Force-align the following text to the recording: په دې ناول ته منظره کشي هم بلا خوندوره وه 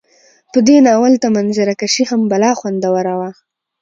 په 0.51 0.59
دې 0.67 0.77
ناول 0.87 1.13
ته 1.21 1.27
منظره 1.37 1.73
کشي 1.81 2.03
هم 2.09 2.21
بلا 2.31 2.51
خوندوره 2.59 3.13
وه 3.19 3.29